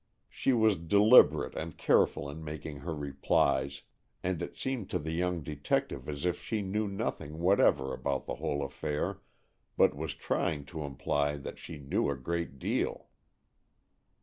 [0.29, 3.83] She was deliberate and careful in making her replies,
[4.23, 8.33] and it seemed to the young detective as if she knew nothing whatever about the
[8.37, 9.21] whole affair,
[9.77, 13.09] but was trying to imply that she knew a great deal.